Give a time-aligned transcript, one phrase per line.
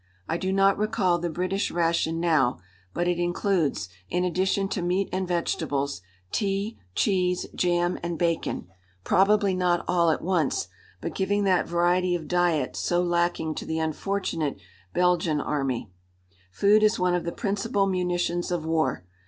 [0.27, 2.57] I do not recall the British ration now,
[2.91, 8.67] but it includes, in addition to meat and vegetables, tea, cheese, jam and bacon
[9.03, 10.69] probably not all at once,
[11.01, 14.57] but giving that variety of diet so lacking to the unfortunate
[14.91, 15.91] Belgian Army.
[16.51, 19.05] Food is one of the principal munitions of war.